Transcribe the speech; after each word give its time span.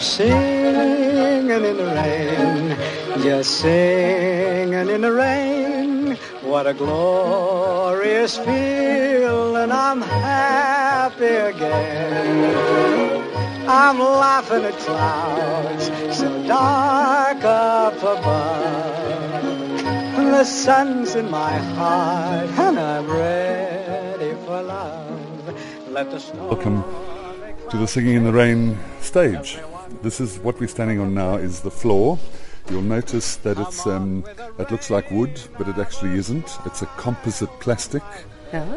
Singing 0.00 1.50
in 1.50 1.76
the 1.76 1.84
rain, 1.84 2.76
just 3.22 3.60
singing 3.60 4.88
in 4.88 5.00
the 5.00 5.12
rain. 5.12 6.16
What 6.42 6.66
a 6.66 6.74
glorious 6.74 8.36
feeling, 8.36 9.72
I'm 9.72 10.02
happy 10.02 11.24
again. 11.24 12.86
I'm 13.68 13.98
laughing 13.98 14.64
at 14.64 14.78
clouds 14.78 15.90
so 16.16 16.46
dark 16.46 17.42
up 17.42 17.96
above. 17.96 19.16
The 20.16 20.44
sun's 20.44 21.14
in 21.14 21.30
my 21.30 21.56
heart 21.56 22.50
and 22.50 22.78
I'm 22.78 23.10
ready 23.10 24.34
for 24.44 24.62
love. 24.62 25.88
Welcome 25.90 26.84
to 27.70 27.76
the 27.78 27.86
Singing 27.86 28.16
in 28.16 28.24
the 28.24 28.32
Rain 28.32 28.78
stage. 29.00 29.58
This 30.02 30.20
is 30.20 30.38
what 30.38 30.58
we're 30.60 30.68
standing 30.68 31.00
on 31.00 31.14
now 31.14 31.36
is 31.36 31.60
the 31.60 31.70
floor. 31.70 32.18
You'll 32.70 32.82
notice 32.82 33.36
that 33.36 33.58
it's 33.58 33.86
um, 33.86 34.24
it 34.58 34.70
looks 34.70 34.90
like 34.90 35.10
wood, 35.10 35.40
but 35.56 35.68
it 35.68 35.78
actually 35.78 36.18
isn't. 36.18 36.58
It's 36.66 36.82
a 36.82 36.86
composite 36.96 37.50
plastic 37.60 38.02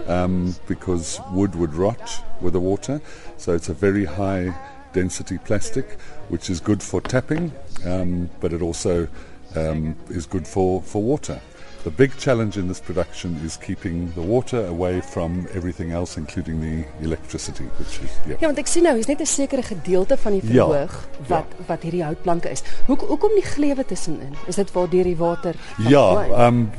um, 0.08 0.56
because 0.68 1.20
wood 1.32 1.56
would 1.56 1.74
rot 1.74 2.24
with 2.42 2.54
the 2.54 2.60
water. 2.60 3.02
So 3.38 3.54
it's 3.54 3.70
a 3.70 3.74
very 3.74 4.06
high 4.06 4.56
density 4.94 5.38
plastic, 5.40 6.00
which 6.30 6.50
is 6.50 6.60
good 6.60 6.82
for 6.84 7.02
tapping, 7.02 7.52
um, 7.86 8.30
but 8.40 8.54
it 8.54 8.62
also 8.62 9.08
um, 9.56 9.96
is 10.10 10.26
good 10.26 10.48
for, 10.48 10.82
for 10.82 11.02
water. 11.02 11.42
The 11.84 11.92
big 11.92 12.12
challenge 12.18 12.58
in 12.58 12.68
this 12.68 12.82
production 12.82 13.40
is 13.46 13.56
keeping 13.58 14.12
the 14.14 14.22
water 14.22 14.66
away 14.68 15.00
from 15.02 15.48
everything 15.54 15.92
else, 15.92 16.18
including 16.18 16.60
the 16.60 16.84
electricity, 17.02 17.64
which 17.80 18.02
is 18.04 18.12
yeah. 18.28 18.36
Ja, 18.42 18.48
want 18.48 18.60
ek 18.60 18.68
sien 18.68 18.84
nou, 18.84 18.96
hier's 18.98 19.08
net 19.08 19.22
'n 19.24 19.26
sekere 19.26 19.64
gedeelte 19.64 20.18
van 20.18 20.36
die 20.36 20.42
Ja, 20.54 20.66
verhoog 20.68 21.08
wat 21.30 21.46
wat 21.68 21.82
hierdie 21.88 22.04
houtplanke 22.04 22.50
is. 22.52 22.64
Hoe 22.88 22.98
hoekom 22.98 23.32
die 23.36 23.46
glewe 23.48 23.86
tussenin? 23.86 24.36
Is 24.48 24.56
dit 24.56 24.72
waar 24.76 24.90
deur 24.90 25.04
die 25.08 25.16
water 25.18 25.56
Yeah, 25.78 26.12
vloei? 26.12 26.48
um, 26.48 26.70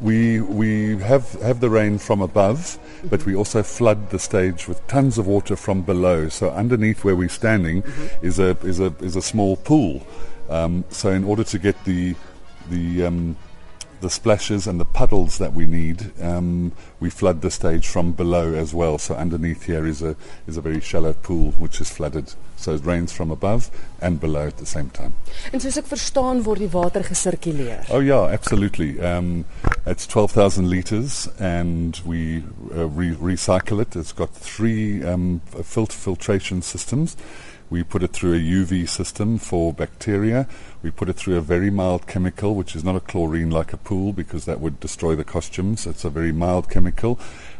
we 0.00 0.40
we 0.40 0.96
have 1.04 1.36
have 1.42 1.60
the 1.60 1.68
rain 1.68 1.98
from 1.98 2.22
above, 2.22 2.78
but 3.10 3.24
we 3.26 3.34
also 3.36 3.62
flood 3.62 4.08
the 4.10 4.18
stage 4.18 4.66
with 4.66 4.80
tons 4.86 5.18
of 5.18 5.26
water 5.26 5.56
from 5.56 5.82
below. 5.82 6.28
So 6.28 6.48
underneath 6.50 7.04
where 7.04 7.16
we're 7.16 7.28
standing 7.28 7.82
is 8.22 8.38
a 8.38 8.56
is 8.64 8.80
a 8.80 8.94
is 9.00 9.16
a 9.16 9.22
small 9.22 9.56
pool. 9.56 10.00
Um, 10.48 10.84
so 10.90 11.10
in 11.10 11.24
order 11.24 11.44
to 11.44 11.58
get 11.58 11.76
the 11.84 12.14
the 12.70 13.04
um, 13.06 13.36
the 14.00 14.10
splashes 14.10 14.66
and 14.66 14.80
the 14.80 14.84
puddles 14.84 15.38
that 15.38 15.52
we 15.52 15.66
need, 15.66 16.12
um, 16.20 16.72
we 17.00 17.10
flood 17.10 17.42
the 17.42 17.50
stage 17.50 17.86
from 17.86 18.12
below 18.12 18.54
as 18.54 18.74
well. 18.74 18.98
So 18.98 19.14
underneath 19.14 19.64
here 19.64 19.86
is 19.86 20.02
a 20.02 20.16
is 20.46 20.56
a 20.56 20.60
very 20.60 20.80
shallow 20.80 21.12
pool 21.12 21.52
which 21.52 21.80
is 21.80 21.90
flooded. 21.90 22.34
So 22.56 22.74
it 22.74 22.84
rains 22.84 23.12
from 23.12 23.30
above 23.30 23.70
and 24.00 24.18
below 24.18 24.46
at 24.46 24.56
the 24.56 24.66
same 24.66 24.90
time. 24.90 25.12
En 25.52 25.60
soos 25.60 25.76
ek 25.76 25.88
verstaan 25.90 26.42
word 26.46 26.62
die 26.64 26.70
water 26.72 27.04
gesirkuleer. 27.04 27.84
Oh 27.90 28.00
yeah, 28.00 28.32
absolutely. 28.32 29.00
Um, 29.00 29.44
it's 29.84 30.06
twelve 30.06 30.32
thousand 30.32 30.70
liters, 30.70 31.28
and 31.38 32.00
we 32.04 32.44
uh, 32.74 32.88
re- 32.88 33.14
recycle 33.16 33.80
it. 33.80 33.94
It's 33.94 34.12
got 34.12 34.32
three 34.32 35.04
um, 35.04 35.40
filter 35.62 35.96
filtration 35.96 36.62
systems. 36.62 37.16
We 37.68 37.82
put 37.82 38.02
it 38.02 38.12
through 38.12 38.34
a 38.34 38.38
UV 38.38 38.88
system 38.88 39.38
for 39.38 39.72
bacteria. 39.72 40.46
We 40.82 40.92
put 40.92 41.08
it 41.08 41.14
through 41.14 41.36
a 41.36 41.40
very 41.40 41.70
mild 41.70 42.06
chemical, 42.06 42.54
which 42.54 42.76
is 42.76 42.84
not 42.84 42.94
a 42.94 43.00
chlorine 43.00 43.50
like 43.50 43.72
a 43.72 43.76
pool 43.76 44.12
because 44.12 44.44
that 44.44 44.60
would 44.60 44.78
destroy 44.78 45.16
the 45.16 45.24
costumes. 45.24 45.86
It's 45.86 46.04
a 46.04 46.10
very 46.10 46.30
mild 46.30 46.70
chemical. 46.70 47.18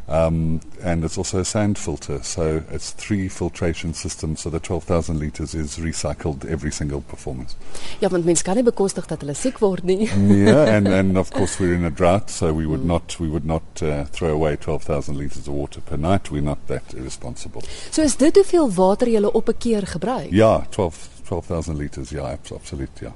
Um, 0.08 0.60
and 0.82 1.04
it's 1.04 1.18
also 1.18 1.40
a 1.40 1.44
sand 1.44 1.78
filter. 1.78 2.20
So 2.22 2.62
it's 2.70 2.92
three 2.92 3.28
filtration 3.28 3.92
systems. 3.92 4.40
So 4.40 4.50
the 4.50 4.60
12,000 4.60 5.18
liters 5.18 5.52
is 5.54 5.78
recycled 5.78 6.44
every 6.44 6.70
single 6.70 7.00
performance. 7.00 7.56
Ja, 8.00 8.08
want 8.08 8.24
mense 8.24 8.42
kan 8.44 8.54
nie 8.54 8.62
bekostig 8.62 9.06
dat 9.06 9.20
hulle 9.20 9.34
siek 9.34 9.58
word 9.60 9.82
nie. 9.84 10.06
yeah, 10.44 10.76
and, 10.76 10.86
and 10.88 11.18
of 11.18 11.30
course 11.30 11.58
we're 11.58 11.74
in 11.74 11.84
a 11.84 11.90
drought, 11.90 12.30
so 12.30 12.52
we 12.54 12.66
would 12.66 12.84
not 12.84 13.16
we 13.18 13.26
would 13.28 13.44
not 13.44 13.82
uh, 13.82 14.04
throw 14.12 14.30
away 14.30 14.56
twelve 14.56 14.84
thousand 14.84 15.16
liters 15.18 15.48
of 15.48 15.54
water 15.54 15.80
per 15.80 15.96
night. 15.96 16.30
We're 16.30 16.40
not 16.42 16.58
that 16.68 16.94
irresponsible. 16.94 17.62
So 17.90 18.02
is 18.02 18.14
dit 18.16 18.34
hoeveel 18.36 18.70
water 18.74 19.08
jy 19.08 19.22
op 19.24 19.48
'n 19.48 19.58
keer 19.58 19.86
gebruik? 19.86 20.30
Yeah, 20.30 20.62
12 20.70 21.08
12,000 21.26 21.76
liters. 21.76 22.10
Yeah, 22.10 22.30
abs- 22.30 22.52
absolute. 22.52 22.92
Yeah. 23.02 23.12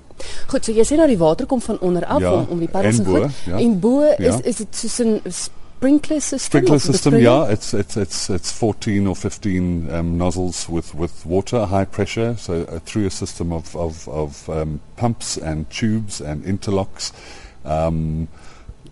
Goed, 0.49 0.65
so 0.65 0.73
jy 0.73 0.83
sê 0.85 0.97
nou 0.97 1.07
die 1.07 1.19
water 1.19 1.47
kom 1.47 1.61
van 1.61 1.79
onder 1.81 2.05
af 2.05 2.21
Ja, 2.21 2.33
om 2.33 2.47
om 2.51 2.59
die 2.59 2.69
paddels 2.69 2.99
en 2.99 3.05
goed. 3.05 3.31
ja. 3.47 3.59
En 3.59 3.79
bo 3.81 4.01
is 4.03 4.17
Ja. 4.19 4.41
is 4.43 4.57
dit 4.57 4.77
soos 4.77 4.99
'n 5.01 5.21
sprinkler 5.81 6.21
system? 6.21 6.39
Sprinkler 6.51 6.79
system. 6.79 7.19
Yeah, 7.19 7.49
it's 7.49 7.73
it's 7.73 7.97
it's 7.97 8.29
it's 8.31 8.53
fourteen 8.53 9.07
or 9.07 9.17
fifteen 9.17 9.91
um, 9.91 10.19
nozzles 10.19 10.69
with 10.69 10.95
with 10.95 11.25
water, 11.25 11.65
high 11.67 11.87
pressure. 11.87 12.37
So 12.37 12.65
uh, 12.65 12.79
through 12.81 13.07
a 13.07 13.11
system 13.11 13.53
of 13.53 13.75
of 13.75 14.07
of 14.09 14.49
um, 14.51 14.81
pumps 14.97 15.37
and 15.39 15.69
tubes 15.71 16.21
and 16.21 16.45
interlocks. 16.45 17.13
Um, 17.65 18.29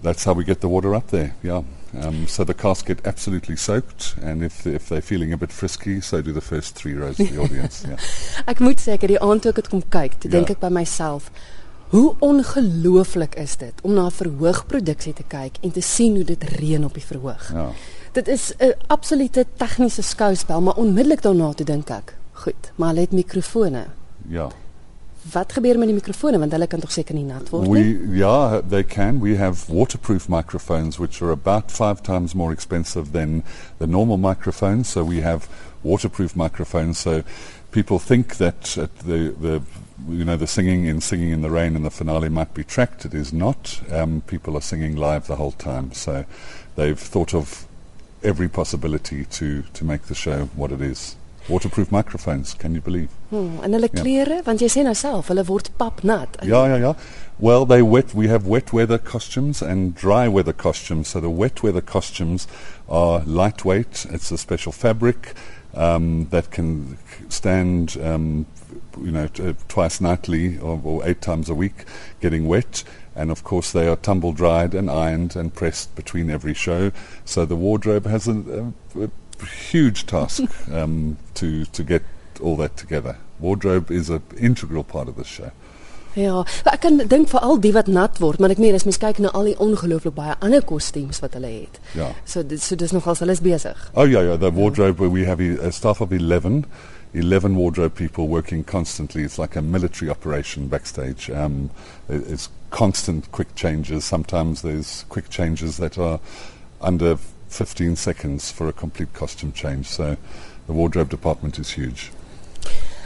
that's 0.03 0.25
how 0.25 0.33
we 0.33 0.45
get 0.45 0.61
the 0.61 0.69
water 0.69 0.95
up 0.95 1.09
there. 1.09 1.35
Yeah. 1.43 1.63
Um, 2.01 2.27
so 2.27 2.45
the 2.45 2.55
cast 2.55 2.87
get 2.87 3.07
absolutely 3.07 3.57
soaked, 3.57 4.15
and 4.23 4.43
if 4.45 4.67
if 4.67 4.89
they're 4.89 5.01
feeling 5.03 5.33
a 5.33 5.37
bit 5.37 5.51
frisky, 5.53 6.01
so 6.01 6.23
do 6.23 6.33
the 6.33 6.41
first 6.41 6.75
three 6.75 6.95
rows 6.95 7.19
of 7.21 7.31
the 7.31 7.41
audience. 7.41 7.85
Yeah. 7.89 7.97
Ek 8.53 8.61
moet 8.61 8.81
sê 8.81 8.93
ek 8.97 9.07
het 9.07 9.15
die 9.17 9.21
aand 9.25 9.43
toe 9.43 9.51
ek 9.53 9.63
dit 9.63 9.71
kom 9.73 9.83
kyk, 9.83 10.19
toe 10.21 10.29
Ja. 10.31 10.37
dink 10.39 10.51
ek 10.53 10.61
by 10.61 10.69
myself, 10.69 11.31
hoe 11.89 12.15
ongelooflik 12.19 13.35
is 13.35 13.57
dit 13.57 13.73
om 13.83 13.93
na 13.93 14.07
'n 14.07 14.11
verhoogproduksie 14.11 15.13
te 15.13 15.25
kyk 15.27 15.57
en 15.61 15.71
te 15.71 15.81
sien 15.81 16.15
hoe 16.15 16.25
dit 16.25 16.43
reën 16.43 16.85
op 16.85 16.95
die 16.95 17.05
verhoog. 17.05 17.53
Ja. 17.53 17.71
Dit 18.13 18.29
is 18.29 18.53
'n 18.59 18.75
absolute 18.87 19.47
tegniese 19.57 20.03
skouspel, 20.03 20.61
maar 20.61 20.75
onmiddellik 20.75 21.23
daarna 21.23 21.53
toe 21.53 21.67
dink 21.67 21.91
ek, 21.91 22.15
goed, 22.33 22.73
maar 22.75 22.89
hulle 22.89 23.01
het 23.01 23.13
mikrofone. 23.13 23.87
Yeah. 24.29 24.51
Wat 25.33 25.53
gebeur 25.53 25.79
met 25.79 25.87
die 25.87 25.95
mikrofone 25.95 26.39
want 26.39 26.53
hulle 26.53 26.67
kan 26.67 26.81
tog 26.81 26.93
seker 26.93 27.15
nie 27.15 27.25
nat 27.25 27.51
word 27.51 27.69
nie. 27.69 27.73
We 27.73 28.17
yeah, 28.17 28.61
they 28.69 28.85
can. 28.85 29.21
We 29.21 29.37
have 29.37 29.73
waterproof 29.73 30.29
microphones, 30.29 30.97
which 30.97 31.23
are 31.23 31.31
about 31.31 31.73
five 31.73 32.01
times 32.03 32.35
more 32.35 32.53
expensive 32.53 33.11
than 33.13 33.43
the 33.79 33.87
normal 33.87 34.17
microphones. 34.17 34.91
So 34.91 35.05
we 35.05 35.23
have 35.23 35.49
waterproof 35.83 36.37
microphones. 36.37 36.99
So 36.99 37.23
people 37.71 37.99
think 37.99 38.37
that 38.37 38.63
the 39.05 39.35
the 39.39 39.63
you 40.09 40.25
know 40.25 40.37
the 40.37 40.47
singing 40.47 40.85
in 40.87 41.01
singing 41.01 41.31
in 41.31 41.43
the 41.43 41.51
rain 41.51 41.77
in 41.77 41.83
the 41.83 41.91
finale 41.91 42.29
might 42.29 42.55
be 42.55 42.65
tracked. 42.65 43.05
It 43.05 43.15
is 43.15 43.33
not. 43.33 43.81
Um, 43.91 44.23
people 44.27 44.57
are 44.57 44.61
singing 44.63 44.97
live 44.97 45.27
the 45.27 45.37
whole 45.37 45.53
time. 45.53 45.93
So 45.93 46.25
they've 46.77 46.99
thought 46.99 47.35
of 47.35 47.67
every 48.23 48.49
possibility 48.49 49.25
to 49.25 49.63
to 49.63 49.85
make 49.85 50.03
the 50.03 50.15
show 50.15 50.47
what 50.55 50.73
it 50.73 50.81
is. 50.81 51.17
Waterproof 51.49 51.91
microphones. 51.91 52.53
Can 52.53 52.75
you 52.75 52.83
believe? 52.83 53.09
Hmm, 53.31 53.59
en 53.65 53.73
hulle 53.73 53.89
Ja. 53.93 54.03
klere, 54.03 54.43
want 54.45 54.61
jy 54.61 54.69
sê 54.69 54.83
nou 54.85 54.95
self, 54.95 55.29
hulle 55.29 55.45
word 55.49 55.71
papnat. 55.79 56.37
Yeah, 56.43 56.67
yeah, 56.67 56.77
yeah. 56.77 56.95
Well, 57.39 57.65
they 57.65 57.81
wet. 57.81 58.13
We 58.15 58.29
have 58.29 58.47
wet 58.47 58.73
weather 58.73 58.99
costumes 58.99 59.63
and 59.63 59.95
dry 59.95 60.29
weather 60.29 60.53
costumes. 60.53 61.09
So 61.09 61.21
the 61.21 61.31
wet 61.31 61.63
weather 61.63 61.81
costumes 61.81 62.47
are 62.87 63.23
lightweight. 63.25 64.07
It's 64.11 64.31
a 64.31 64.37
special 64.37 64.73
fabric 64.73 65.35
um, 65.75 66.29
that 66.31 66.51
can 66.51 66.99
stand, 67.29 67.97
um, 68.03 68.47
you 69.01 69.11
know, 69.11 69.29
t- 69.29 69.55
twice 69.69 70.01
nightly 70.01 70.59
or, 70.59 70.81
or 70.85 71.07
eight 71.07 71.21
times 71.21 71.49
a 71.49 71.55
week, 71.55 71.85
getting 72.21 72.47
wet. 72.47 72.85
And 73.15 73.31
of 73.31 73.43
course, 73.43 73.73
they 73.73 73.89
are 73.89 73.97
tumble 73.97 74.33
dried 74.33 74.75
and 74.75 74.91
ironed 74.91 75.35
and 75.35 75.53
pressed 75.53 75.95
between 75.97 76.31
every 76.31 76.55
show. 76.55 76.93
So 77.25 77.45
the 77.45 77.57
wardrobe 77.57 78.07
has 78.07 78.29
a, 78.29 78.73
a, 78.97 79.03
a 79.05 79.11
huge 79.47 80.07
task 80.07 80.43
um, 80.73 81.19
to 81.35 81.65
to 81.67 81.83
get 81.83 82.03
all 82.41 82.57
that 82.59 82.77
together. 82.77 83.17
Wardrobe 83.41 83.91
is 83.91 84.11
an 84.11 84.23
integral 84.37 84.85
part 84.85 85.09
of 85.09 85.17
this 85.17 85.27
show. 85.27 85.53
Ja, 86.19 86.41
maar 86.65 86.75
ek 86.75 86.81
kan 86.83 86.97
dink 87.07 87.29
vir 87.31 87.45
al 87.47 87.61
die 87.63 87.71
wat 87.77 87.87
nat 87.87 88.17
word, 88.19 88.41
maar 88.43 88.51
ek 88.51 88.59
meen 88.63 88.75
as 88.75 88.85
mens 88.89 88.99
kyk 88.99 89.21
na 89.23 89.31
al 89.39 89.47
die 89.53 89.57
ongelooflik 89.63 90.17
baie 90.17 90.35
ander 90.43 90.65
kostuums 90.67 91.21
wat 91.23 91.37
hulle 91.39 91.51
het. 91.53 91.79
Ja. 91.95 92.09
So 92.27 92.43
dit 92.43 92.63
so 92.65 92.75
dis 92.81 92.95
nogals 92.97 93.21
hulle 93.23 93.37
is 93.37 93.43
besig. 93.45 93.79
Oh 93.95 94.03
yeah, 94.09 94.25
yeah. 94.27 94.37
The 94.41 94.51
wardrobe 94.57 94.99
where 94.99 95.13
we 95.15 95.27
have 95.29 95.39
a 95.45 95.69
a 95.69 95.71
staff 95.73 96.01
of 96.03 96.11
eleven, 96.13 96.65
11 97.15 97.55
wardrobe 97.57 97.95
people 97.95 98.27
working 98.29 98.65
constantly. 98.65 99.23
It's 99.23 99.39
like 99.39 99.57
a 99.57 99.63
military 99.63 100.11
operation 100.11 100.67
backstage. 100.69 101.31
Um, 101.31 101.71
it- 102.09 102.27
it's 102.29 102.49
constant 102.71 103.31
quick 103.33 103.55
changes. 103.55 104.05
Sometimes 104.05 104.63
there's 104.63 105.05
quick 105.09 105.31
changes 105.31 105.77
that 105.79 105.97
are 105.99 106.19
under 106.81 107.17
15 107.49 107.97
seconds 107.97 108.51
for 108.51 108.69
a 108.69 108.73
complete 108.73 109.13
costume 109.15 109.53
change. 109.53 109.87
So 109.87 110.17
the 110.67 110.73
wardrobe 110.75 111.09
department 111.11 111.59
is 111.59 111.71
huge. 111.71 112.11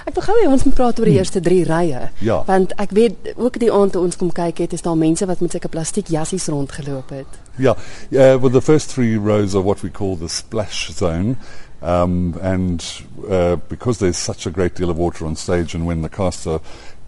Ek 0.07 0.15
wil 0.17 0.25
gou 0.27 0.35
hê 0.43 0.49
ons 0.51 0.65
moet 0.67 0.75
praat 0.75 0.99
oor 0.99 1.07
die 1.11 1.19
eerste 1.19 1.41
3 1.41 1.63
rye. 1.69 2.01
Ja. 2.27 2.41
Want 2.49 2.73
ek 2.83 2.91
weet 2.97 3.33
ook 3.37 3.59
die 3.63 3.71
aand 3.73 3.93
toe 3.95 4.03
ons 4.03 4.17
kom 4.19 4.33
kyk 4.35 4.59
het, 4.65 4.73
is 4.75 4.83
daar 4.83 4.97
mense 4.99 5.27
wat 5.31 5.41
met 5.41 5.55
sulke 5.55 5.69
plastiek 5.71 6.09
jassies 6.11 6.49
rondgeloop 6.51 7.11
het. 7.15 7.39
Yeah, 7.59 7.77
yeah. 8.11 8.35
Well, 8.41 8.51
the 8.51 8.63
first 8.63 8.91
three 8.91 9.17
rows 9.17 9.55
are 9.55 9.63
what 9.63 9.83
we 9.83 9.91
call 9.91 10.17
the 10.17 10.29
splash 10.29 10.91
zone, 10.91 11.37
um, 11.83 12.35
and 12.43 12.83
uh, 13.29 13.57
because 13.69 13.99
there's 13.99 14.19
such 14.19 14.47
a 14.47 14.51
great 14.51 14.75
deal 14.75 14.91
of 14.91 14.97
water 14.97 15.25
on 15.27 15.37
stage, 15.37 15.75
and 15.75 15.87
when 15.87 16.03
the 16.03 16.09
cast 16.09 16.47
are 16.47 16.61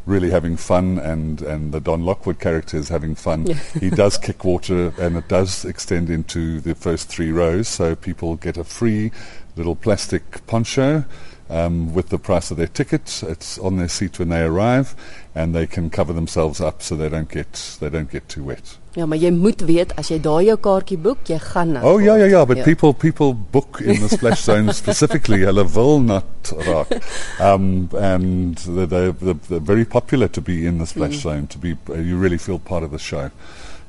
really 0.06 0.31
having 0.31 0.56
fun, 0.56 0.99
and 0.99 1.40
and 1.43 1.73
the 1.73 1.81
Don 1.81 2.05
Lockwood 2.05 2.38
character 2.38 2.76
is 2.76 2.90
having 2.90 3.14
fun, 3.17 3.47
Yeah. 3.47 3.58
he 3.81 3.88
does 3.90 4.19
kick 4.26 4.44
water, 4.44 4.93
and 5.00 5.17
it 5.17 5.29
does 5.29 5.64
extend 5.64 6.11
into 6.11 6.61
the 6.61 6.75
first 6.75 7.08
three 7.08 7.32
rows. 7.32 7.67
So 7.69 7.97
people 7.97 8.37
get 8.37 8.56
a 8.58 8.64
free 8.64 9.11
little 9.56 9.75
plastic 9.75 10.47
poncho. 10.47 11.05
Um, 11.50 11.93
with 11.94 12.08
the 12.08 12.19
price 12.19 12.50
of 12.50 12.56
their 12.56 12.67
ticket. 12.69 13.23
It's 13.29 13.58
on 13.58 13.76
their 13.76 13.88
seat 13.88 14.19
when 14.19 14.29
they 14.31 14.43
arrive, 14.43 14.94
and 15.35 15.55
they 15.55 15.67
can 15.67 15.91
cover 15.91 16.12
themselves 16.12 16.61
up 16.61 16.82
so 16.82 16.96
they 16.96 17.08
don't 17.08 17.29
get 17.29 17.76
they 17.81 17.91
don't 17.91 18.11
get 18.11 18.29
too 18.29 18.44
wet. 18.44 18.79
Ja, 18.94 19.06
maar 19.06 19.19
jy 19.19 19.31
moet 19.35 19.61
weet 19.67 19.91
as 19.99 20.08
jy 20.12 20.20
daai 20.23 20.44
jou 20.46 20.56
kaartjie 20.56 20.96
boek, 21.02 21.25
jy 21.26 21.38
gaan 21.43 21.73
na. 21.75 21.81
Oh 21.82 21.99
yeah, 21.99 22.17
yeah, 22.17 22.31
yeah. 22.31 22.44
But 22.46 22.58
Ja. 22.58 22.64
people 22.64 22.94
people 22.94 23.35
book 23.35 23.81
in 23.81 24.00
the 24.00 24.08
splash 24.08 24.43
zone 24.50 24.73
specifically. 24.73 25.41
Hulle 25.43 25.64
wil 25.75 25.99
not 26.00 26.52
rock, 26.69 26.93
um, 27.41 27.88
and 27.99 28.56
they're, 28.58 29.11
they're, 29.11 29.35
they're 29.35 29.58
very 29.61 29.85
popular 29.85 30.29
to 30.29 30.40
be 30.40 30.64
in 30.67 30.79
the 30.79 30.87
splash 30.87 31.17
zone. 31.23 31.49
To 31.49 31.58
be, 31.58 31.76
uh, 31.90 31.94
you 31.94 32.17
really 32.17 32.38
feel 32.38 32.58
part 32.61 32.85
of 32.85 32.93
the 32.93 32.99
show. 33.00 33.31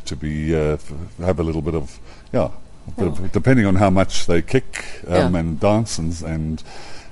To 0.06 0.16
be 0.16 0.56
uh, 0.56 0.78
have 1.20 1.40
a 1.40 1.44
little 1.44 1.62
bit 1.62 1.76
of 1.76 2.00
yeah, 2.34 2.50
bit 2.98 3.08
of, 3.08 3.32
depending 3.32 3.68
on 3.68 3.76
how 3.76 3.92
much 3.92 4.26
they 4.26 4.42
kick 4.42 5.02
um, 5.08 5.34
Yeah. 5.34 5.40
and 5.40 5.60
dance 5.60 6.00
and 6.00 6.20
and. 6.24 6.64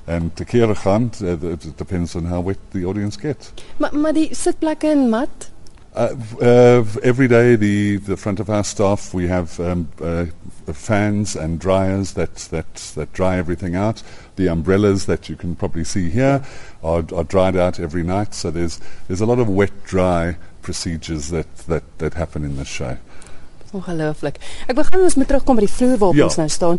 And 0.06 0.36
tequila 0.36 0.76
gaan, 0.76 1.12
uh, 1.22 1.38
it 1.54 1.66
it 1.66 1.78
depends 1.78 2.16
on 2.16 2.26
how 2.26 2.42
wet 2.42 2.58
the 2.72 2.86
audience 2.86 3.16
gets. 3.22 3.54
Maar 3.78 3.96
maar 3.96 4.14
die 4.14 4.30
sitplekke 4.36 4.88
in 4.92 5.10
mat. 5.10 5.50
Uh, 5.96 6.10
uh, 6.42 6.84
every 7.04 7.28
day, 7.28 7.56
the, 7.56 7.98
the 7.98 8.18
front 8.18 8.40
of 8.40 8.50
our 8.50 8.64
staff, 8.64 9.14
we 9.14 9.28
have 9.28 9.60
um, 9.60 9.88
uh, 10.02 10.26
fans 10.74 11.36
and 11.36 11.60
dryers 11.60 12.14
that, 12.14 12.36
that, 12.50 12.74
that 12.96 13.14
dry 13.14 13.38
everything 13.38 13.76
out. 13.76 14.02
The 14.36 14.48
umbrellas 14.48 15.06
that 15.06 15.30
you 15.30 15.36
can 15.36 15.56
probably 15.56 15.84
see 15.84 16.10
here 16.10 16.42
are, 16.84 17.06
are 17.14 17.24
dried 17.24 17.56
out 17.56 17.80
every 17.80 18.02
night. 18.04 18.34
So 18.34 18.50
there's, 18.50 18.80
there's 19.08 19.22
a 19.22 19.28
lot 19.28 19.38
of 19.38 19.48
wet 19.48 19.84
dry 19.86 20.36
procedures 20.64 21.30
that, 21.30 21.56
that, 21.68 21.84
that 22.00 22.16
happen 22.16 22.44
in 22.44 22.56
this 22.58 22.68
show. 22.68 22.98
Ongelooflik. 23.74 24.36
Ek 24.70 24.76
begin 24.78 25.02
ons 25.02 25.16
moet 25.18 25.28
terugkom 25.30 25.58
by 25.58 25.64
die 25.66 25.72
vloer 25.74 25.98
waarop 25.98 26.18
Ja. 26.18 26.28
ons 26.30 26.38
nou 26.38 26.50
staan. 26.50 26.78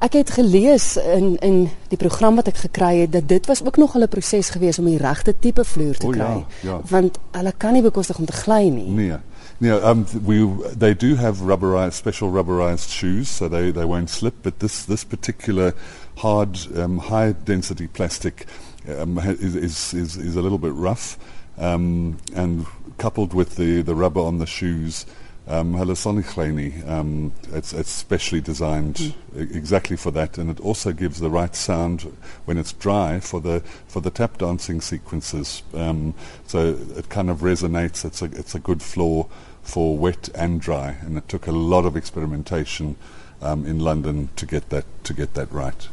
Ek 0.00 0.12
het 0.16 0.30
gelees 0.30 0.96
in 0.96 1.36
in 1.44 1.68
die 1.88 1.98
program 2.00 2.38
wat 2.40 2.48
ek 2.48 2.56
gekry 2.56 3.00
het 3.02 3.12
dat 3.12 3.28
dit 3.28 3.46
was 3.46 3.64
ook 3.64 3.76
nog 3.76 3.96
'n 3.96 4.08
proses 4.08 4.50
gewees 4.50 4.78
om 4.78 4.84
die 4.84 4.98
regte 4.98 5.34
tipe 5.38 5.64
vloer 5.64 5.96
te 5.96 6.06
ja, 6.06 6.12
kry. 6.12 6.44
ja. 6.62 6.80
Want 6.88 7.18
hulle 7.30 7.52
kan 7.56 7.72
nie 7.72 7.82
bekostig 7.82 8.18
om 8.18 8.24
te 8.24 8.32
gly 8.32 8.68
nie. 8.68 8.94
Yeah. 8.94 9.20
Yeah, 9.62 9.90
um, 9.90 10.06
we, 10.24 10.46
they 10.78 10.94
do 10.94 11.16
have 11.16 11.42
rubberized, 11.42 11.98
special 11.98 12.30
rubberized 12.30 12.88
shoes, 12.88 13.28
so 13.28 13.46
they, 13.46 13.70
they 13.70 13.84
won't 13.84 14.08
slip. 14.08 14.34
But 14.42 14.60
this, 14.60 14.84
this 14.84 15.04
particular 15.04 15.74
hard, 16.16 16.58
um, 16.74 16.96
high 16.98 17.32
density 17.44 17.86
plastic 17.86 18.46
um, 18.88 19.18
is, 19.18 19.54
is, 19.56 19.92
is, 19.92 20.16
is 20.16 20.36
a 20.36 20.40
little 20.40 20.56
bit 20.56 20.72
rough. 20.72 21.18
Um, 21.58 22.16
and 22.34 22.64
coupled 22.96 23.34
with 23.34 23.56
the, 23.56 23.82
the 23.82 23.94
rubber 23.94 24.20
on 24.20 24.38
the 24.38 24.46
shoes, 24.46 25.04
um, 25.46 25.74
sonigleini, 25.74 26.86
um, 26.88 27.32
it's, 27.52 27.72
it's 27.72 27.90
specially 27.90 28.40
designed 28.40 29.00
e- 29.00 29.14
exactly 29.34 29.96
for 29.96 30.10
that. 30.12 30.38
And 30.38 30.50
it 30.50 30.60
also 30.60 30.92
gives 30.92 31.20
the 31.20 31.30
right 31.30 31.54
sound 31.54 32.02
when 32.44 32.56
it's 32.56 32.72
dry 32.72 33.20
for 33.20 33.40
the, 33.40 33.60
for 33.88 34.00
the 34.00 34.10
tap 34.10 34.38
dancing 34.38 34.80
sequences. 34.80 35.62
Um, 35.74 36.14
so 36.46 36.78
it 36.96 37.08
kind 37.08 37.30
of 37.30 37.38
resonates. 37.38 38.04
It's 38.04 38.22
a, 38.22 38.26
it's 38.26 38.54
a 38.54 38.60
good 38.60 38.82
floor 38.82 39.28
for 39.62 39.96
wet 39.96 40.28
and 40.34 40.60
dry, 40.60 40.96
and 41.02 41.18
it 41.18 41.28
took 41.28 41.46
a 41.46 41.52
lot 41.52 41.84
of 41.84 41.96
experimentation 41.96 42.96
um, 43.42 43.64
in 43.66 43.78
London 43.78 44.28
to 44.36 44.46
get 44.46 44.68
that 44.70 44.84
to 45.04 45.14
get 45.14 45.34
that 45.34 45.50
right. 45.52 45.88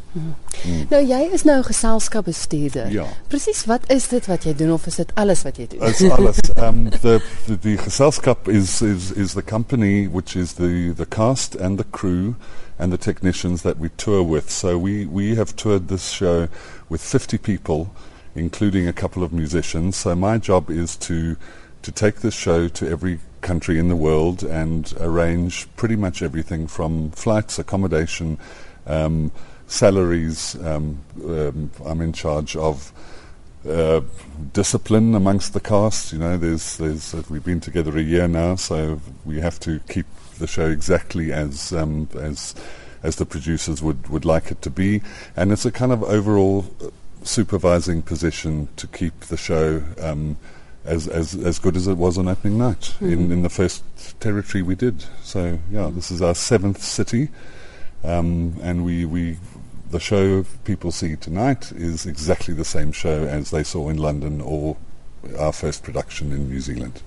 Nou 0.90 1.00
jy 1.06 1.20
is 1.36 1.44
nou 1.46 1.60
geselskapbestuurder. 1.64 2.90
Ja. 2.92 3.06
Presies 3.32 3.64
wat 3.70 3.86
is 3.94 4.08
dit 4.12 4.26
wat 4.28 4.48
jy 4.48 4.54
doen 4.58 4.72
of 4.74 4.88
is 4.90 4.98
dit 5.00 5.12
alles 5.16 5.44
wat 5.46 5.60
jy 5.62 5.68
doen? 5.72 5.84
As 5.86 6.02
alles, 6.02 6.42
um, 6.66 6.88
the, 7.02 7.20
the 7.46 7.56
the 7.56 7.76
Geselskap 7.78 8.50
is, 8.52 8.82
is 8.82 9.12
is 9.12 9.34
the 9.34 9.44
company 9.44 10.08
which 10.08 10.36
is 10.36 10.54
the 10.54 10.92
the 10.92 11.06
cast 11.06 11.56
and 11.56 11.78
the 11.78 11.86
crew 11.92 12.36
and 12.80 12.92
the 12.92 12.98
technicians 12.98 13.62
that 13.62 13.78
we 13.78 13.90
tour 13.98 14.24
with. 14.24 14.50
So 14.50 14.78
we 14.78 15.06
we 15.06 15.36
have 15.36 15.56
toured 15.56 15.88
this 15.88 16.10
show 16.10 16.48
with 16.90 17.02
50 17.02 17.38
people, 17.38 17.94
including 18.36 18.88
a 18.88 18.94
couple 18.94 19.24
of 19.24 19.32
musicians. 19.32 19.96
So 19.96 20.16
my 20.16 20.38
job 20.38 20.70
is 20.70 20.98
to 21.08 21.38
to 21.84 21.92
take 21.92 22.22
this 22.22 22.36
show 22.36 22.68
to 22.68 22.90
every 22.90 23.20
country 23.42 23.80
in 23.80 23.88
the 23.88 23.95
world 23.95 24.44
and 24.44 24.94
arrange 25.00 25.68
pretty 25.75 25.95
much 25.95 26.22
everything 26.22 26.68
from 26.68 27.12
flights, 27.12 27.60
accommodation, 27.60 28.38
um, 28.86 29.31
salaries. 29.68 30.56
Um, 30.63 31.00
um, 31.24 31.72
I'm 31.86 32.01
in 32.01 32.13
charge 32.13 32.56
of 32.56 32.92
uh, 33.68 34.01
discipline 34.54 35.13
amongst 35.13 35.54
the 35.54 35.60
cast. 35.60 36.13
You 36.13 36.19
know, 36.19 36.38
there's, 36.38 36.78
there's, 36.78 37.13
uh, 37.13 37.24
we've 37.30 37.44
been 37.44 37.60
together 37.60 37.98
a 37.98 38.01
year 38.01 38.28
now, 38.28 38.56
so 38.56 39.01
we 39.25 39.40
have 39.42 39.60
to 39.62 39.80
keep 39.90 40.06
the 40.40 40.48
show 40.48 40.69
exactly 40.69 41.33
as, 41.33 41.74
um, 41.74 42.07
as, 42.16 42.56
as 43.04 43.18
the 43.18 43.25
producers 43.25 43.81
would, 43.81 44.07
would 44.07 44.25
like 44.25 44.51
it 44.51 44.62
to 44.62 44.69
be. 44.69 45.01
And 45.36 45.51
it's 45.51 45.66
a 45.66 45.72
kind 45.72 45.92
of 45.92 46.04
overall 46.04 46.66
uh, 46.81 46.90
supervising 47.24 48.04
position 48.04 48.69
to 48.78 48.88
keep 48.88 49.19
the 49.22 49.38
show 49.38 49.83
um, 50.01 50.38
as, 50.88 51.07
as, 51.07 51.36
as 51.36 51.60
good 51.60 51.75
as 51.75 51.88
it 51.88 51.98
was 51.98 52.18
on 52.18 52.28
opening 52.28 52.57
night 52.57 52.95
in, 53.01 53.31
in 53.31 53.44
the 53.44 53.50
first 53.50 53.84
territory 54.19 54.62
we 54.62 54.74
did. 54.74 55.04
So, 55.22 55.60
yeah, 55.69 55.92
this 55.94 56.10
is 56.10 56.22
our 56.22 56.34
seventh 56.34 56.81
city. 56.81 57.30
Um, 58.04 58.57
and 58.62 58.86
we, 58.86 59.06
we, 59.06 59.38
the 59.92 60.00
show 60.00 60.45
people 60.63 60.92
see 60.92 61.16
tonight 61.16 61.72
is 61.74 62.06
exactly 62.06 62.54
the 62.54 62.66
same 62.66 62.92
show 62.92 63.25
as 63.25 63.51
they 63.51 63.63
saw 63.63 63.89
in 63.89 63.98
London 63.98 64.39
or 64.42 64.78
our 65.38 65.51
first 65.51 65.84
production 65.84 66.31
in 66.31 66.50
New 66.50 66.62
Zealand. 66.62 67.01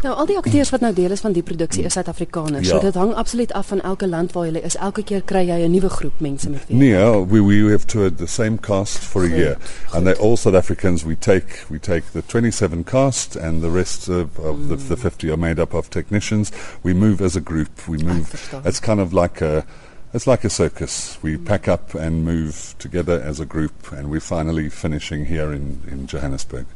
Nou 0.00 0.14
al 0.16 0.28
die 0.30 0.36
akteurs 0.38 0.70
wat 0.72 0.80
nou 0.80 0.92
deel 0.96 1.12
is 1.12 1.20
van 1.20 1.34
die 1.36 1.42
produksie 1.44 1.82
is 1.84 1.92
Suid-Afrikaners. 1.92 2.68
Ja. 2.68 2.78
So 2.78 2.80
dit 2.86 2.96
hang 2.96 3.12
absoluut 3.20 3.52
af 3.52 3.66
van 3.66 3.82
elke 3.84 4.08
land 4.08 4.32
waar 4.32 4.46
jy 4.48 4.62
is. 4.64 4.76
Elke 4.80 5.02
keer 5.04 5.20
kry 5.28 5.42
jy 5.48 5.58
'n 5.66 5.70
nuwe 5.70 5.90
groep 5.92 6.20
mense 6.20 6.50
met 6.50 6.64
wie. 6.68 6.76
Nia, 6.76 7.26
we, 7.26 7.42
we 7.44 7.70
have 7.70 7.86
toured 7.86 8.16
the 8.16 8.26
same 8.26 8.56
cast 8.58 8.98
for 8.98 9.24
a 9.24 9.28
Goed, 9.28 9.36
year, 9.36 9.56
and 9.92 10.06
they're 10.06 10.20
all 10.20 10.36
South 10.36 10.56
Africans. 10.56 11.04
We 11.04 11.16
take 11.16 11.66
we 11.68 11.78
take 11.78 12.12
the 12.12 12.22
27 12.22 12.84
cast, 12.84 13.36
and 13.36 13.60
the 13.60 13.70
rest 13.70 14.08
of, 14.08 14.38
of 14.38 14.68
the, 14.68 14.76
the 14.76 14.96
50 14.96 15.30
are 15.30 15.36
made 15.36 15.60
up 15.60 15.74
of 15.74 15.90
technicians. 15.90 16.50
We 16.82 16.94
move 16.94 17.20
as 17.20 17.36
a 17.36 17.40
group. 17.40 17.86
We 17.86 17.98
move. 17.98 18.32
It's 18.64 18.80
kind 18.80 19.00
of 19.00 19.12
like 19.12 19.44
a 19.44 19.64
it's 20.12 20.26
like 20.26 20.44
a 20.44 20.50
circus. 20.50 21.18
We 21.22 21.36
pack 21.36 21.68
up 21.68 21.94
and 21.94 22.24
move 22.24 22.74
together 22.78 23.20
as 23.20 23.40
a 23.40 23.46
group, 23.46 23.92
and 23.92 24.10
we're 24.10 24.20
finally 24.20 24.68
finishing 24.68 25.26
here 25.26 25.52
in, 25.52 25.82
in 25.90 26.06
Johannesburg. 26.06 26.66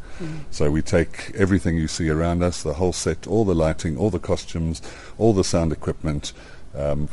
So 0.50 0.70
we 0.70 0.81
take 0.82 1.32
everything 1.34 1.76
you 1.76 1.88
see 1.88 2.08
around 2.08 2.42
us, 2.42 2.62
the 2.62 2.75
whole 2.75 2.92
set, 2.92 3.26
all 3.26 3.44
the 3.44 3.54
lighting, 3.54 3.96
all 3.96 4.10
the 4.10 4.20
costumes, 4.20 4.81
all 5.19 5.32
the 5.32 5.42
sound 5.42 5.72
equipment, 5.72 6.32
um, 6.76 7.08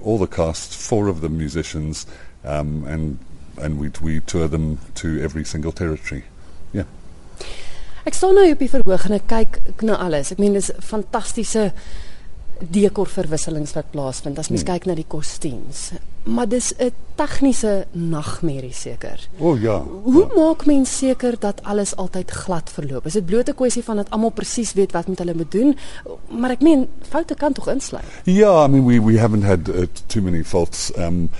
all 0.00 0.18
the 0.18 0.28
cast, 0.28 0.72
four 0.72 1.08
of 1.08 1.20
the 1.20 1.28
musicians, 1.28 2.06
um, 2.44 2.84
and 2.86 3.18
and 3.58 3.80
we 3.80 3.90
we 4.00 4.20
tour 4.20 4.46
them 4.46 4.78
to 4.94 5.20
every 5.20 5.44
single 5.44 5.72
territory. 5.72 6.24
Yeah. 6.72 6.84
Ek 8.06 8.14
staan 8.14 8.36
nou 8.38 8.46
op 8.52 8.60
die 8.62 8.70
verhoog 8.70 9.08
en 9.08 9.16
ek 9.16 9.26
kyk 9.26 9.58
na 9.82 9.96
alles. 9.98 10.30
Ek 10.30 10.38
meen 10.38 10.54
dis 10.54 10.70
fantastiese 10.78 11.72
dekorverwisselings 12.60 13.72
wat 13.76 13.90
plaasvind 13.90 14.38
as 14.38 14.48
mens 14.48 14.62
Hmm. 14.62 14.72
kyk 14.74 14.86
na 14.86 14.94
die 14.94 15.06
kostuums. 15.08 15.90
Maar 16.26 16.48
dis 16.48 16.72
'n 16.78 16.90
tegniese 17.14 17.86
nagmerrie 17.92 18.72
seker. 18.72 19.28
Oh 19.38 19.60
yeah. 19.60 19.82
Hoe 20.02 20.26
maak 20.36 20.66
mens 20.66 20.98
seker 20.98 21.34
dat 21.38 21.60
alles 21.62 21.96
altyd 21.96 22.30
glad 22.30 22.70
verloop? 22.70 23.06
Is 23.06 23.12
dit 23.12 23.26
bloot 23.26 23.48
'n 23.48 23.54
kwessie 23.54 23.82
van 23.84 23.96
dat 23.96 24.10
almal 24.10 24.30
presies 24.30 24.72
weet 24.72 24.92
wat 24.92 25.06
met 25.08 25.18
hulle 25.18 25.34
moet 25.34 25.52
doen? 25.52 25.76
Maar 26.30 26.50
ek 26.50 26.60
meen 26.62 26.88
foute 27.08 27.34
kan 27.34 27.52
tog 27.52 27.68
insluit. 27.68 28.04
Yeah, 28.24 28.64
I 28.64 28.68
mean, 28.68 28.84
we, 28.84 29.00
we 29.00 29.18
haven't 29.18 29.44
had 29.44 29.68
uh, 29.68 29.86
too 30.06 30.22
many 30.22 30.42
faults. 30.44 30.90
Um, 30.98 31.30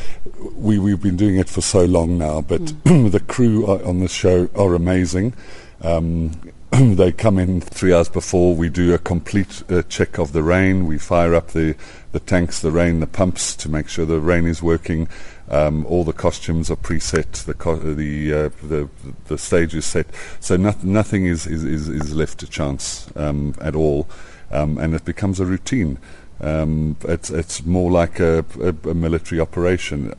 we, 0.57 0.79
we've 0.81 1.01
been 1.03 1.17
doing 1.17 1.39
it 1.39 1.51
for 1.51 1.63
so 1.63 1.85
long 1.87 2.17
now, 2.19 2.41
but 2.47 2.73
the 3.11 3.21
crew 3.27 3.67
on 3.67 3.99
the 4.01 4.09
show 4.09 4.49
are 4.55 4.75
amazing. 4.75 5.35
Um, 5.83 6.31
they 6.97 7.11
come 7.11 7.39
in 7.39 7.61
three 7.61 7.95
hours 7.95 8.11
before. 8.11 8.55
We 8.55 8.69
do 8.69 8.93
a 8.93 8.99
complete 8.99 9.63
uh, 9.71 9.83
check 9.83 10.19
of 10.19 10.33
the 10.33 10.43
rain. 10.43 10.87
We 10.87 10.99
fire 10.99 11.35
up 11.35 11.49
the, 11.49 11.75
the 12.13 12.21
tanks, 12.21 12.61
the 12.61 12.71
rain, 12.71 13.01
the 13.01 13.07
pumps 13.07 13.57
to 13.57 13.71
make 13.71 13.89
sure 13.89 14.05
the 14.05 14.21
rain 14.21 14.47
is 14.47 14.63
working. 14.63 15.09
Um, 15.49 15.87
all 15.87 16.05
the 16.05 16.13
costumes 16.13 16.71
are 16.71 16.77
preset. 16.77 17.45
The 17.45 17.55
co- 17.55 17.77
the, 17.77 18.35
uh, 18.35 18.51
the 18.63 18.91
the 19.27 19.39
stage 19.39 19.75
is 19.75 19.87
set, 19.87 20.09
so 20.41 20.57
not, 20.57 20.85
nothing 20.85 21.25
is, 21.25 21.47
is, 21.47 21.65
is, 21.65 21.89
is 21.89 22.15
left 22.15 22.41
to 22.41 22.47
chance 22.47 23.09
um, 23.17 23.55
at 23.61 23.75
all, 23.75 24.09
um, 24.51 24.77
and 24.77 24.95
it 24.95 25.05
becomes 25.05 25.41
a 25.41 25.47
routine. 25.47 25.99
Um, 26.41 26.97
it's 27.03 27.31
it's 27.31 27.65
more 27.65 27.91
like 27.91 28.21
a, 28.21 28.45
a, 28.61 28.91
a 28.91 28.95
military 28.95 29.41
operation. 29.41 30.13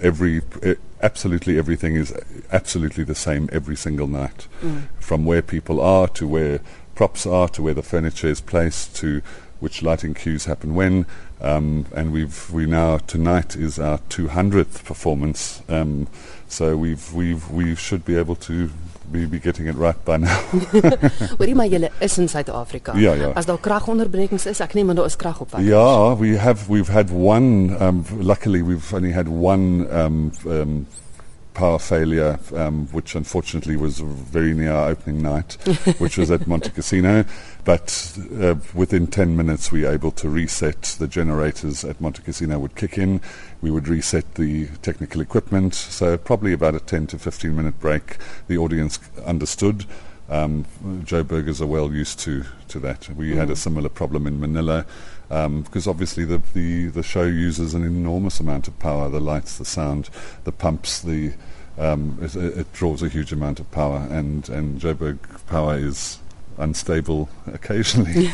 Every 0.00 0.42
eh, 0.62 0.74
absolutely 1.02 1.58
everything 1.58 1.96
is 1.96 2.12
absolutely 2.52 3.04
the 3.04 3.14
same 3.14 3.48
every 3.52 3.76
single 3.76 4.06
night, 4.06 4.46
from 4.98 5.24
where 5.24 5.42
people 5.42 5.80
are 5.80 6.08
to 6.08 6.26
where 6.26 6.60
props 6.94 7.26
are 7.26 7.48
to 7.48 7.62
where 7.62 7.74
the 7.74 7.82
furniture 7.82 8.26
is 8.26 8.40
placed 8.40 8.96
to 8.96 9.22
which 9.60 9.82
lighting 9.82 10.14
cues 10.14 10.44
happen 10.44 10.74
when. 10.74 11.06
Um, 11.40 11.86
and 11.94 12.12
we've 12.12 12.50
we 12.50 12.66
now 12.66 12.98
tonight 12.98 13.56
is 13.56 13.78
our 13.78 13.98
200th 14.08 14.84
performance. 14.84 15.62
Um, 15.68 16.08
so 16.48 16.76
we've 16.76 17.12
we've 17.12 17.50
we 17.50 17.74
should 17.74 18.04
be 18.04 18.16
able 18.16 18.36
to 18.36 18.70
be, 19.12 19.26
be 19.26 19.38
getting 19.38 19.66
it 19.66 19.74
right 19.76 20.02
by 20.04 20.16
now. 20.16 20.36
Hoorie 21.38 21.54
maar 21.54 21.68
julle 21.68 21.90
is 21.98 22.18
in 22.18 22.28
Suid-Afrika. 22.28 22.96
Ja, 22.96 23.12
ja. 23.12 23.30
As 23.34 23.46
daar 23.46 23.60
kragonderbrekings 23.60 24.46
is, 24.46 24.60
ek 24.60 24.74
neem 24.74 24.88
aan 24.88 24.96
daar 24.96 25.06
is 25.06 25.16
krag 25.16 25.40
op. 25.40 25.54
Yeah, 25.58 26.18
we 26.18 26.38
have. 26.38 26.70
We've 26.72 26.92
had 26.92 27.10
one. 27.10 27.76
Um, 27.80 28.04
luckily, 28.18 28.62
we've 28.62 28.94
only 28.94 29.12
had 29.12 29.28
one 29.28 29.86
um, 29.90 30.32
um, 30.46 30.86
power 31.56 31.78
failure, 31.78 32.38
um, 32.54 32.86
which 32.88 33.14
unfortunately 33.14 33.76
was 33.76 33.98
very 33.98 34.52
near 34.52 34.72
our 34.72 34.90
opening 34.90 35.22
night, 35.22 35.54
which 35.98 36.18
was 36.18 36.30
at 36.30 36.40
Montecasino. 36.42 37.26
But 37.64 38.16
uh, 38.40 38.56
within 38.74 39.06
10 39.06 39.36
minutes, 39.36 39.72
we 39.72 39.82
were 39.82 39.90
able 39.90 40.10
to 40.12 40.28
reset 40.28 40.82
the 40.98 41.08
generators 41.08 41.82
at 41.82 41.98
Montecasino 41.98 42.60
would 42.60 42.76
kick 42.76 42.98
in. 42.98 43.22
We 43.62 43.70
would 43.70 43.88
reset 43.88 44.34
the 44.34 44.68
technical 44.82 45.22
equipment. 45.22 45.74
So 45.74 46.18
probably 46.18 46.52
about 46.52 46.74
a 46.74 46.80
10 46.80 47.06
to 47.08 47.18
15 47.18 47.56
minute 47.56 47.80
break. 47.80 48.18
The 48.48 48.58
audience 48.58 49.00
understood. 49.24 49.86
Um, 50.28 50.64
Joburgers 51.04 51.60
are 51.60 51.66
well 51.66 51.92
used 51.92 52.18
to, 52.20 52.44
to 52.68 52.80
that. 52.80 53.08
We 53.10 53.30
mm. 53.30 53.36
had 53.36 53.48
a 53.48 53.54
mm. 53.54 53.58
similar 53.58 53.88
problem 53.88 54.26
in 54.26 54.40
Manila 54.40 54.84
um, 55.30 55.62
because 55.62 55.86
obviously 55.86 56.24
the, 56.24 56.42
the, 56.54 56.86
the 56.88 57.02
show 57.02 57.22
uses 57.22 57.74
an 57.74 57.84
enormous 57.84 58.40
amount 58.40 58.68
of 58.68 58.78
power 58.78 59.08
the 59.08 59.20
lights, 59.20 59.58
the 59.58 59.64
sound, 59.64 60.10
the 60.44 60.52
pumps, 60.52 61.00
the 61.00 61.32
um, 61.78 62.18
it, 62.22 62.34
it, 62.34 62.72
draws 62.72 63.02
a 63.02 63.08
huge 63.08 63.32
amount 63.32 63.60
of 63.60 63.70
power, 63.70 64.08
and, 64.10 64.48
and 64.48 64.80
Joburg 64.80 65.18
power 65.46 65.76
is 65.76 66.18
unstable 66.58 67.28
occasionally. 67.54 68.26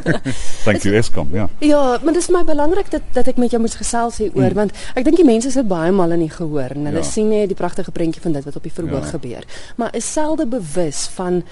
Thank 0.64 0.82
you 0.82 0.94
Eskom, 0.96 1.28
ja. 1.32 1.48
Ja, 1.58 1.98
maar 2.02 2.12
dit 2.12 2.22
is 2.22 2.28
my 2.28 2.44
belangrik 2.44 2.90
dat 2.90 3.02
dat 3.12 3.26
ek 3.26 3.36
met 3.36 3.50
jou 3.50 3.60
moet 3.62 3.74
gesels 3.74 4.18
hieroor 4.22 4.50
mm. 4.50 4.60
want 4.62 4.72
ek 4.94 5.04
dink 5.04 5.20
die 5.20 5.28
mense 5.28 5.50
sit 5.54 5.68
baie 5.68 5.92
mal 5.92 6.12
in 6.16 6.24
die 6.26 6.32
gehoor 6.32 6.76
en 6.76 6.88
hulle 6.90 7.04
ja. 7.04 7.10
sien 7.10 7.28
net 7.32 7.50
die 7.52 7.58
pragtige 7.58 7.94
prentjie 7.94 8.22
van 8.24 8.36
dit 8.36 8.44
wat 8.44 8.56
op 8.56 8.64
die 8.64 8.74
verhoog 8.74 9.04
ja. 9.04 9.12
gebeur. 9.16 9.48
Maar 9.76 9.96
is 9.96 10.12
selde 10.12 10.46
bewus 10.46 11.06
van 11.16 11.42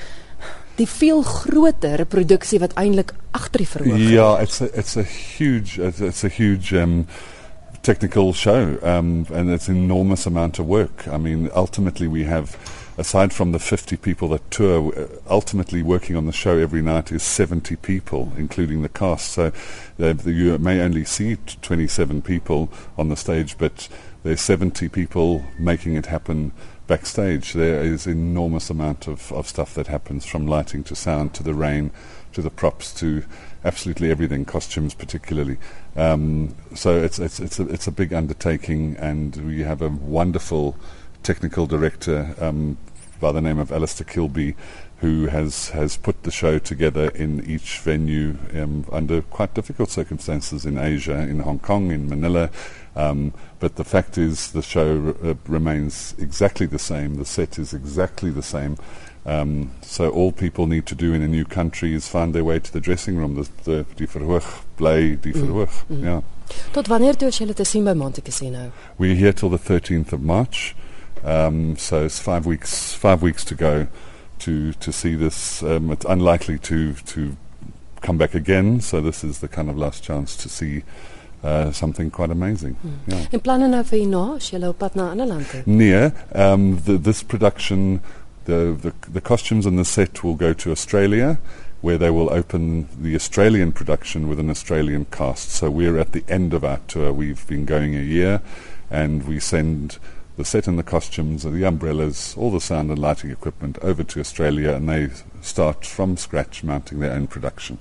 die 0.77 0.89
veel 0.89 1.23
groter 1.23 2.05
produksie 2.05 2.61
wat 2.61 2.77
eintlik 2.77 3.15
agter 3.37 3.65
die 3.65 3.69
verhoog 3.69 4.01
is. 4.01 4.11
Ja, 4.13 4.31
it's 4.41 4.61
a, 4.61 4.69
it's 4.73 4.97
a 4.97 5.05
huge 5.05 5.81
it's, 5.81 6.01
it's 6.01 6.25
a 6.25 6.33
huge 6.33 6.77
um 6.77 7.07
technical 7.81 8.33
show 8.35 8.77
um 8.83 9.27
and 9.33 9.51
it's 9.51 9.69
an 9.69 9.77
enormous 9.77 10.27
amount 10.27 10.59
of 10.59 10.67
work. 10.67 11.07
I 11.07 11.19
mean, 11.19 11.51
ultimately 11.55 12.09
we 12.09 12.25
have 12.25 12.57
aside 12.99 13.33
from 13.33 13.53
the 13.53 13.59
50 13.59 13.97
people 13.97 14.29
that 14.29 14.51
tour 14.51 14.93
uh, 14.99 15.07
ultimately 15.29 15.83
working 15.83 16.17
on 16.17 16.27
the 16.27 16.33
show 16.33 16.59
every 16.59 16.83
night 16.83 17.13
is 17.13 17.23
70 17.23 17.77
people 17.77 18.33
including 18.37 18.83
the 18.83 18.89
cast. 18.89 19.33
So 19.33 19.53
uh, 20.01 20.15
you 20.25 20.57
may 20.59 20.81
only 20.81 21.05
see 21.05 21.37
27 21.37 22.23
people 22.23 22.71
on 22.97 23.09
the 23.09 23.17
stage 23.17 23.59
but 23.59 23.89
there's 24.23 24.41
70 24.41 24.89
people 24.89 25.45
making 25.59 25.95
it 25.95 26.07
happen 26.07 26.53
backstage 26.87 27.53
there 27.53 27.83
is 27.83 28.07
enormous 28.07 28.71
amount 28.71 29.09
of, 29.09 29.33
of 29.33 29.49
stuff 29.49 29.75
that 29.75 29.89
happens 29.89 30.25
from 30.25 30.47
lighting 30.47 30.85
to 30.85 30.95
sound 30.95 31.35
to 31.35 31.43
the 31.43 31.55
rain 31.55 31.91
to 32.33 32.41
the 32.41 32.51
props 32.51 32.95
to 32.95 33.25
absolutely 33.65 34.11
everything 34.11 34.45
costumes 34.45 34.95
particularly 34.95 35.59
um, 35.97 36.55
so 36.75 36.97
it's 36.97 37.19
it's 37.19 37.41
it's 37.41 37.59
a, 37.59 37.69
it's 37.69 37.87
a 37.89 37.93
big 37.93 38.13
undertaking 38.13 38.97
and 38.99 39.37
we 39.37 39.63
have 39.63 39.83
a 39.83 39.89
wonderful 39.89 40.77
technical 41.27 41.67
director 41.67 42.37
um, 42.41 42.79
by 43.19 43.33
the 43.33 43.41
name 43.41 43.59
of 43.59 43.73
Alistair 43.73 44.07
Kilby 44.07 44.55
who 44.99 45.27
has, 45.27 45.71
has 45.71 45.97
put 45.97 46.23
the 46.23 46.31
show 46.31 46.59
together 46.59 47.09
in 47.11 47.45
each 47.45 47.81
venue 47.81 48.39
um, 48.55 48.87
under 48.91 49.21
quite 49.23 49.53
difficult 49.53 49.91
circumstances 49.91 50.65
in 50.65 50.79
Asia, 50.79 51.19
in 51.19 51.41
Hong 51.41 51.59
Kong, 51.59 51.91
in 51.91 52.09
Manila. 52.09 52.49
Um, 52.95 53.35
but 53.59 53.77
the 53.77 53.85
fact 53.85 54.17
is, 54.17 54.53
the 54.53 54.63
show 54.63 55.15
r- 55.23 55.31
uh, 55.31 55.35
remains 55.47 56.15
exactly 56.19 56.65
the 56.65 56.79
same. 56.79 57.17
The 57.17 57.27
set 57.27 57.59
is 57.59 57.75
exactly 57.75 58.31
the 58.31 58.43
same. 58.43 58.79
Um, 59.27 59.73
so 59.83 60.09
all 60.09 60.33
people 60.33 60.67
need 60.67 60.87
to 60.87 60.95
do 60.95 61.13
in 61.13 61.21
a 61.21 61.29
new 61.29 61.45
country 61.45 61.93
is 61.93 62.09
find 62.09 62.35
their 62.35 62.45
way 62.45 62.61
to 62.61 62.73
the 62.73 62.81
dressing 62.81 63.17
room. 63.17 63.35
The, 63.35 63.49
the, 63.65 63.87
die 63.97 64.07
verhoog, 64.07 64.65
bly 64.79 65.17
die 65.17 65.33
mm, 65.33 65.43
verhoog. 65.43 65.87
Mm. 65.91 66.05
Yeah. 66.05 66.21
Tot 66.73 66.89
wanneer 66.89 67.19
toe 67.19 67.29
is 67.29 67.41
julle 67.41 67.55
te 67.55 67.65
sien 67.65 67.85
by 67.85 67.93
Montecasino? 67.93 68.71
We're 68.97 69.17
here 69.17 69.33
till 69.33 69.51
the 69.51 69.59
13th 69.59 70.13
of 70.13 70.23
March. 70.23 70.75
Um, 71.27 71.77
so 71.77 72.05
it's 72.05 72.21
five 72.21 72.47
weeks, 72.47 72.95
five 72.95 73.21
weeks 73.21 73.45
to 73.47 73.55
go 73.55 73.89
to 74.39 74.73
to 74.73 74.93
see 74.93 75.15
this. 75.17 75.63
Um, 75.63 75.91
it's 75.91 76.07
unlikely 76.07 76.59
to 76.61 76.95
to 76.95 77.37
come 78.01 78.17
back 78.17 78.35
again. 78.35 78.81
So 78.81 79.01
this 79.01 79.25
is 79.25 79.41
the 79.41 79.49
kind 79.49 79.69
of 79.69 79.77
last 79.77 80.03
chance 80.03 80.37
to 80.37 80.49
see. 80.49 80.83
Uh, 81.45 81.71
something 81.71 82.11
quite 82.11 82.31
amazing. 82.31 82.75
Hmm. 82.75 82.95
Yeah. 83.07 83.27
En 83.31 83.41
planne 83.41 83.69
nou 83.71 83.83
vir 83.85 84.01
hierna, 84.01 84.23
as 84.37 84.49
jy 84.51 84.59
op 84.67 84.79
pad 84.81 84.97
na 84.97 85.11
ander 85.13 85.29
lande? 85.29 85.61
Nee, 85.67 86.11
um 86.35 86.81
the, 86.87 86.97
this 86.97 87.23
production 87.23 88.01
the, 88.47 88.75
the 88.81 88.93
the 89.13 89.21
costumes 89.21 89.67
and 89.67 89.79
the 89.79 89.85
set 89.85 90.25
will 90.25 90.35
go 90.35 90.53
to 90.55 90.73
Australia 90.73 91.39
where 91.83 91.99
they 91.99 92.11
will 92.11 92.33
open 92.33 92.89
the 93.01 93.15
Australian 93.15 93.71
production 93.71 94.29
with 94.29 94.41
an 94.41 94.51
Australian 94.51 95.05
cast. 95.13 95.51
So 95.51 95.71
we're 95.71 95.99
at 95.99 96.13
the 96.13 96.25
end 96.29 96.55
of 96.55 96.65
our 96.65 96.81
tour. 96.89 97.13
We've 97.13 97.47
been 97.47 97.65
going 97.65 97.95
a 97.95 98.01
year 98.01 98.41
and 98.91 99.29
we 99.29 99.39
send 99.39 99.99
the 100.37 100.45
set 100.45 100.67
and 100.67 100.79
the 100.79 100.83
costumes, 100.83 101.45
and 101.45 101.55
the 101.55 101.67
umbrellas, 101.67 102.35
all 102.37 102.51
the 102.51 102.61
sound 102.61 102.91
and 102.91 102.99
lighting 102.99 103.31
equipment 103.31 103.79
over 103.83 104.05
to 104.05 104.21
Australia, 104.21 104.73
and 104.73 104.89
they 104.89 105.09
start 105.41 105.87
from 105.87 106.17
scratch 106.17 106.63
mounting 106.63 107.01
their 107.01 107.13
own 107.13 107.27
production. 107.27 107.79